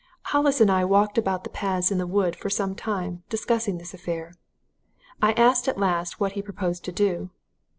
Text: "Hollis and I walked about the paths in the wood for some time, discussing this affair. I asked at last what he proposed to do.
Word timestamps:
"Hollis 0.33 0.59
and 0.59 0.71
I 0.71 0.83
walked 0.83 1.19
about 1.19 1.43
the 1.43 1.51
paths 1.51 1.91
in 1.91 1.99
the 1.99 2.07
wood 2.07 2.35
for 2.35 2.49
some 2.49 2.73
time, 2.73 3.21
discussing 3.29 3.77
this 3.77 3.93
affair. 3.93 4.33
I 5.21 5.33
asked 5.33 5.67
at 5.67 5.77
last 5.77 6.19
what 6.19 6.31
he 6.31 6.41
proposed 6.41 6.83
to 6.85 6.91
do. 6.91 7.29